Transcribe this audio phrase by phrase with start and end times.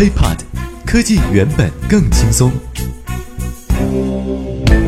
[0.00, 0.38] HiPod，
[0.86, 2.50] 科技原本更轻松。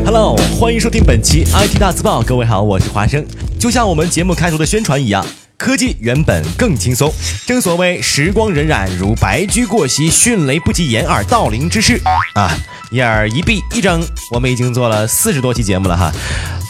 [0.06, 2.22] Hello，欢迎收听本期 IT 大字报。
[2.22, 3.22] 各位好，我是华生。
[3.60, 5.22] 就像我们节目开头的宣传一样，
[5.58, 7.12] 科技原本更轻松。
[7.46, 12.00] 正所谓时光荏苒，如白驹过隙，迅雷不及掩耳盗铃之势
[12.32, 12.50] 啊！
[12.90, 16.10] 一耳一闭一睁，我们已经做了四十多期节目了哈。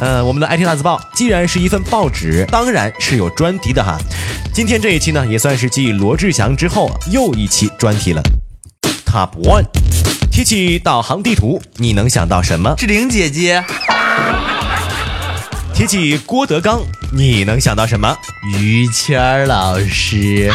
[0.01, 3.97] 呃，我们的 IT 大字报既然是一份报纸，当然是有专题的哈。
[4.55, 8.23] 今天这一期呢，也算是继罗志祥之后又一期专题了。
[9.07, 9.65] Top One，
[10.31, 12.75] 提起导航地图，你能想到什么？
[12.77, 13.65] 志玲姐姐，
[15.73, 16.83] 提起郭德纲，
[17.15, 18.15] 你能想到什么？
[18.59, 20.53] 于谦儿老师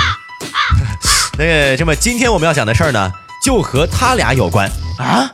[1.40, 3.12] 那个，这么今天我们要讲的事儿呢，
[3.44, 4.70] 就和他俩有关。
[5.00, 5.32] 啊，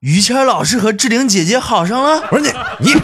[0.00, 2.22] 于谦儿老师和志玲姐姐好上了。
[2.28, 2.50] 不是你
[2.80, 3.00] 你。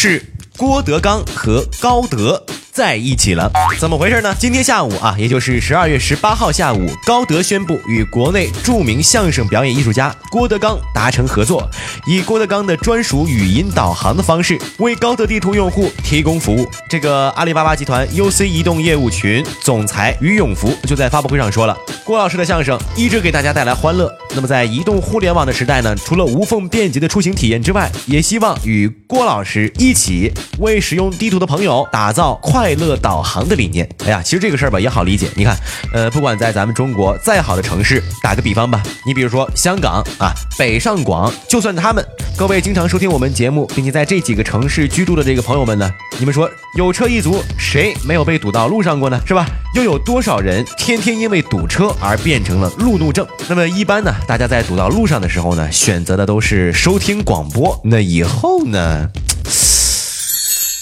[0.00, 0.22] 是
[0.56, 2.46] 郭德纲和高德。
[2.78, 4.32] 在一起了，怎么回事呢？
[4.38, 11.68] 今天下午啊，也就是十二月十八号下午，高德宣布与国内著名相声表演艺术家郭德纲达成合作，
[12.06, 16.70] 以郭德纲的专属语音导航的方式为高德地图用户提供服务。
[16.88, 24.08] 这个阿里巴巴集团 UC 移动业务群总裁于永福就在发布会上说了，郭老师的相声一直给大家带来欢乐。
[24.36, 33.88] 那么在移动互联网的时代呢，除了无缝便捷的出行体验之外，也希望与郭老师一起为使用地图的朋友打造快快乐导航的理念。
[34.04, 35.26] 哎呀，其实这个事儿吧也好理解。
[35.34, 35.56] 你看，
[35.90, 46.46] 呃，不管在咱们中国再好的城市，打个比方吧，你比如说香港啊，北上广，就算他们，各位经常收听我们节目，并且在这几个城市居住的这个朋友们呢，你们说
[46.76, 49.18] 有车一族，谁没有被堵到路上过呢？
[49.26, 49.46] 是吧？
[49.74, 53.26] 又有多少人天天因为堵车而变成了路怒症？
[53.48, 54.14] 那么一般呢？
[54.26, 57.80] 大家在堵到路上的时候呢，选择的都是收听广播。
[57.84, 59.08] 那以后呢？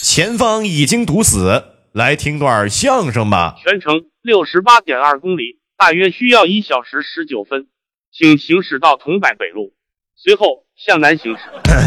[0.03, 1.63] 前方已经堵死，
[1.97, 3.57] 来听段相声吧。
[3.65, 7.69] 全程六十八点二公里，大约需要一小时十九分，
[8.13, 9.73] 请行驶到桐柏北路，
[10.15, 11.41] 随后向南行驶。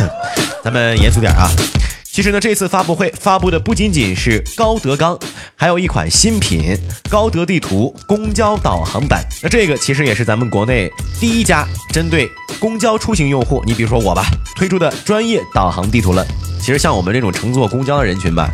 [0.65, 1.47] 咱们严肃点啊！
[2.03, 5.15] 其实呢，这次发布会发布的不仅仅是高德纲，
[5.55, 6.75] 还有一款新品——
[7.07, 9.23] 高德地图公交导航版。
[9.43, 12.27] 那这个其实也是咱们国内第一家针对
[12.59, 14.23] 公交出行用户，你比如说我吧，
[14.55, 16.25] 推出的专业导航地图了。
[16.59, 18.51] 其实像我们这种乘坐公交的人群吧，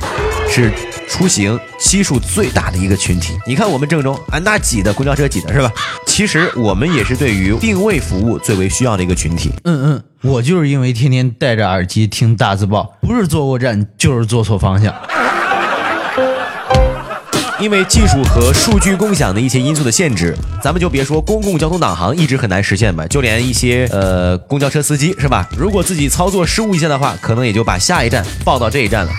[0.50, 0.70] 是
[1.08, 3.34] 出行基数最大的一个群体。
[3.48, 5.72] 你看我们郑州啊，那挤的公交车挤的是吧？
[6.06, 9.52] 其实我们也是对于定位服务最为需要的一个群体。
[9.64, 14.94] 嗯嗯，我就是因为天天戴着耳机听大字报，不是坐过站就是坐错方向。
[17.58, 25.48] 因为技术和数据共享的一些因素的限制，咱们就别说公共交通导航一直很难实现吧，就连一些呃公交车司机是吧？
[25.58, 29.12] 如果自己操作失误一下的话，可能也就把下一站报到这一站了，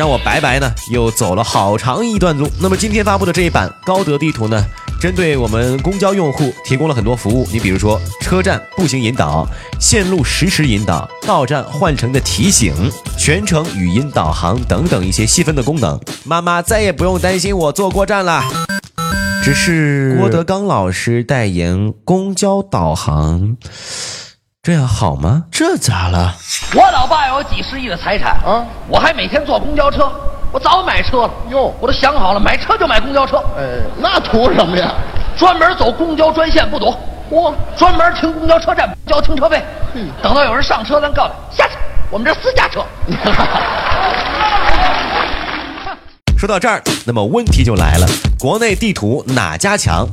[0.00, 2.48] 让我白白呢又走了好长一段路。
[2.58, 4.64] 那么今天发布的这一版高德地图呢？
[4.98, 9.46] 针对我们公交用户提供了很多服务，你比如说车站步行引导、
[9.78, 12.72] 线路实时引导、到站换乘的提醒、
[13.18, 16.00] 全程语音导航等等一些细分的功能。
[16.24, 18.42] 妈妈再也不用担心我坐过站了。
[19.44, 23.58] 只是郭德纲老师代言公交导航，
[24.62, 25.44] 这样好吗？
[25.50, 26.34] 这咋了？
[26.74, 30.12] 我老爸有几十亿的财产啊，我还每天坐公交车。
[30.52, 33.38] 我早买车了哟，我都想好了，买车就买公交车。
[33.56, 34.92] 哎，那图什么呀？
[35.34, 36.94] 专门走公交专线不堵。
[37.30, 39.64] 我，专门停公交车站交停车费。
[40.22, 41.72] 等到有人上车，咱告诉他下去，
[42.10, 42.84] 我们这私家车。
[46.36, 48.06] 说到这儿，那么问题就来了：
[48.38, 50.06] 国内地图哪家强？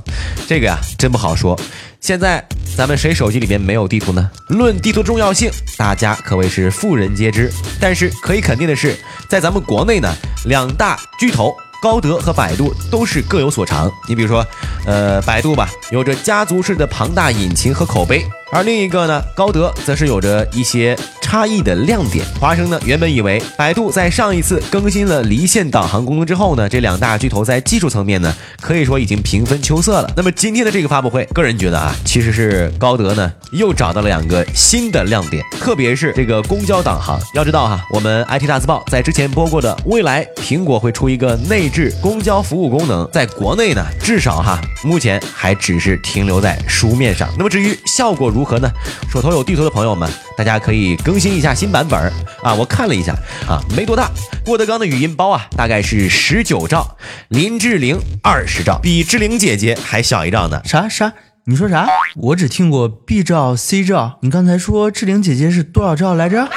[0.48, 1.60] 这个呀，真不好说。
[2.00, 2.42] 现在
[2.78, 4.30] 咱们谁手机里面没有地图呢？
[4.50, 5.50] 论地图重要性，
[5.80, 7.52] 大家可谓是妇人皆知。
[7.82, 8.96] 但是可以肯定的是，
[9.28, 10.14] 在咱们国内呢，
[10.46, 11.52] 两大巨头
[11.82, 13.92] 高德和百度都是各有所长。
[14.08, 14.46] 你比如说，
[14.86, 18.24] 呃，百度吧，有着家族式的庞大引擎和口碑。
[18.52, 20.96] 而另一个呢，高德则是有着一些
[21.28, 22.26] 差异的亮点。
[22.40, 30.10] 华生呢，原本以为百度在上一次更新了离线导航功能之后呢，这两大巨头在技术层面呢，可以说已经平分秋色了。
[30.16, 37.20] 那么今天的这个发布会，个人觉得啊，其实是高德呢又找到了两个新的亮点，特别是这个公交导航。
[37.34, 47.28] 要知道哈，我们 IT 大字报在之前播过的未来苹果会出一个内置公交服务功能，在国内呢，至少哈，目前还只是停留在书面上。
[47.38, 48.72] 那么至于效果，如何呢？
[49.12, 52.00] 手头有地图的朋友们，大家可以更新一下新版本
[52.44, 52.54] 啊！
[52.54, 53.12] 我看了一下
[53.50, 54.12] 啊，没多大。
[54.46, 56.96] 郭德纲的语音包啊，大概是十九兆，
[57.30, 60.62] 林志玲二十兆，比志玲姐姐还小一兆呢。
[60.64, 61.12] 啥啥？
[61.46, 61.88] 你说啥？
[62.16, 66.48] 我只听过 B 兆、C 兆，你刚才说志玲姐姐是多少兆来着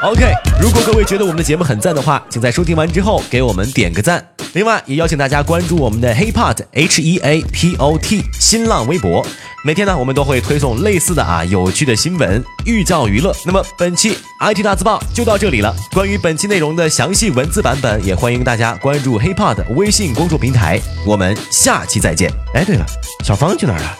[0.00, 0.32] ？OK，
[0.62, 4.24] 如果各位觉得我们的节目很赞的话，请在收听完之后给我们点个赞。
[4.52, 9.26] 另外，也邀请大家关注我们的 HeyPot H E A P O T 新浪微博。
[9.64, 13.34] 每天呢，我们都会推送类似的啊有趣的新闻，寓教于乐。
[13.44, 15.74] 那么本期 IT 大字报就到这里了。
[15.92, 20.80] 关于本期内容的详细文字版本，也欢迎大家关注 HeyPod 微信公众平台。
[21.04, 22.32] 我们下期再见。
[22.54, 22.86] 哎，对了，
[23.24, 23.98] 小芳去哪儿了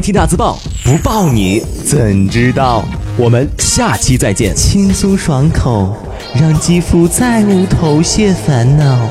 [0.00, 2.86] ？IT 大字报不报你怎知道？
[3.18, 4.56] 我们下期再见。
[4.56, 5.94] 轻松爽口，
[6.40, 9.10] 让肌肤再无头屑烦恼。